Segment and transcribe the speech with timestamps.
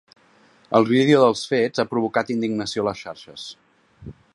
[0.79, 3.51] El vídeo dels fets ha provocat indignació a les xarxes.